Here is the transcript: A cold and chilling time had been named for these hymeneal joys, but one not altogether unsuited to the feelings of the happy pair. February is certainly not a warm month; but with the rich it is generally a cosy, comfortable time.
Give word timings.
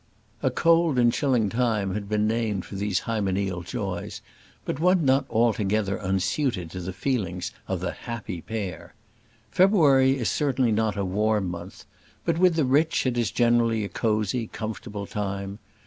A 0.41 0.49
cold 0.49 0.97
and 0.97 1.13
chilling 1.13 1.47
time 1.47 1.93
had 1.93 2.09
been 2.09 2.27
named 2.27 2.65
for 2.65 2.73
these 2.73 3.01
hymeneal 3.01 3.61
joys, 3.61 4.23
but 4.65 4.79
one 4.79 5.05
not 5.05 5.27
altogether 5.29 5.97
unsuited 6.01 6.71
to 6.71 6.79
the 6.79 6.91
feelings 6.91 7.51
of 7.67 7.81
the 7.81 7.91
happy 7.91 8.41
pair. 8.41 8.95
February 9.51 10.17
is 10.17 10.27
certainly 10.27 10.71
not 10.71 10.97
a 10.97 11.05
warm 11.05 11.49
month; 11.51 11.85
but 12.25 12.39
with 12.39 12.55
the 12.55 12.65
rich 12.65 13.05
it 13.05 13.15
is 13.15 13.29
generally 13.29 13.83
a 13.83 13.89
cosy, 13.89 14.47
comfortable 14.47 15.05
time. 15.05 15.59